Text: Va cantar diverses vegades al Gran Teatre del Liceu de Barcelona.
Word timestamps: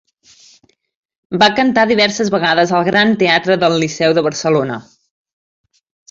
Va 1.43 1.49
cantar 1.59 1.83
diverses 1.91 2.31
vegades 2.37 2.73
al 2.77 2.87
Gran 2.87 3.13
Teatre 3.23 3.57
del 3.65 3.75
Liceu 3.83 4.15
de 4.19 4.23
Barcelona. 4.29 4.79